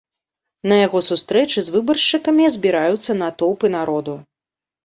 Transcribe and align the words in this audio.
На 0.71 0.75
яго 0.85 1.01
сустрэчы 1.09 1.59
з 1.67 1.75
выбаршчыкамі 1.75 2.49
збіраюцца 2.57 3.17
натоўпы 3.21 3.67
народу. 3.79 4.19